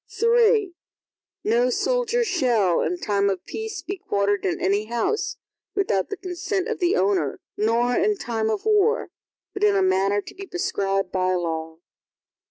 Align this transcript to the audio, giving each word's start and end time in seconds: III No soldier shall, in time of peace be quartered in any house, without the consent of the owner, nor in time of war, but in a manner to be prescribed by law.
III 0.19 0.73
No 1.43 1.69
soldier 1.69 2.23
shall, 2.23 2.81
in 2.81 2.97
time 2.97 3.29
of 3.29 3.45
peace 3.45 3.83
be 3.83 3.97
quartered 3.97 4.47
in 4.47 4.59
any 4.59 4.85
house, 4.85 5.37
without 5.75 6.09
the 6.09 6.17
consent 6.17 6.67
of 6.67 6.79
the 6.79 6.95
owner, 6.95 7.39
nor 7.55 7.93
in 7.95 8.17
time 8.17 8.49
of 8.49 8.65
war, 8.65 9.11
but 9.53 9.63
in 9.63 9.75
a 9.75 9.83
manner 9.83 10.19
to 10.19 10.33
be 10.33 10.47
prescribed 10.47 11.11
by 11.11 11.35
law. 11.35 11.77